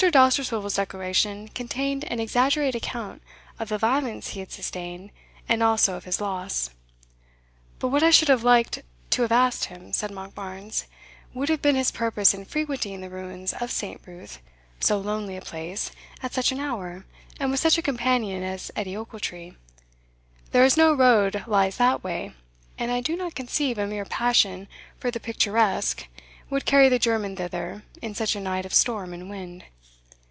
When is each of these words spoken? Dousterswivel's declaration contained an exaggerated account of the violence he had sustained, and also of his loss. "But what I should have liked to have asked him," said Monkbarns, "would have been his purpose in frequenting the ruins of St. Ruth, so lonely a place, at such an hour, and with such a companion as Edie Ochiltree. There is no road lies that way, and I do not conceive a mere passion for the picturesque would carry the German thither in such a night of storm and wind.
Dousterswivel's 0.11 0.77
declaration 0.77 1.49
contained 1.49 2.05
an 2.05 2.19
exaggerated 2.19 2.73
account 2.75 3.21
of 3.59 3.69
the 3.69 3.77
violence 3.77 4.29
he 4.29 4.39
had 4.39 4.51
sustained, 4.51 5.11
and 5.47 5.61
also 5.61 5.95
of 5.95 6.05
his 6.05 6.19
loss. 6.19 6.71
"But 7.77 7.89
what 7.89 8.01
I 8.01 8.09
should 8.09 8.27
have 8.27 8.43
liked 8.43 8.81
to 9.11 9.21
have 9.21 9.31
asked 9.31 9.65
him," 9.65 9.93
said 9.93 10.09
Monkbarns, 10.09 10.85
"would 11.35 11.49
have 11.49 11.61
been 11.61 11.75
his 11.75 11.91
purpose 11.91 12.33
in 12.33 12.45
frequenting 12.45 12.99
the 13.01 13.11
ruins 13.11 13.53
of 13.53 13.69
St. 13.69 14.01
Ruth, 14.07 14.39
so 14.79 14.97
lonely 14.97 15.37
a 15.37 15.41
place, 15.41 15.91
at 16.23 16.33
such 16.33 16.51
an 16.51 16.59
hour, 16.59 17.05
and 17.39 17.51
with 17.51 17.59
such 17.59 17.77
a 17.77 17.83
companion 17.83 18.41
as 18.41 18.71
Edie 18.75 18.97
Ochiltree. 18.97 19.55
There 20.51 20.65
is 20.65 20.75
no 20.77 20.95
road 20.95 21.43
lies 21.45 21.77
that 21.77 22.03
way, 22.03 22.33
and 22.75 22.89
I 22.89 23.01
do 23.01 23.15
not 23.15 23.35
conceive 23.35 23.77
a 23.77 23.85
mere 23.85 24.05
passion 24.05 24.67
for 24.97 25.11
the 25.11 25.19
picturesque 25.19 26.07
would 26.49 26.65
carry 26.65 26.89
the 26.89 26.97
German 26.97 27.35
thither 27.35 27.83
in 28.01 28.15
such 28.15 28.35
a 28.35 28.39
night 28.41 28.65
of 28.65 28.73
storm 28.73 29.13
and 29.13 29.29
wind. 29.29 29.65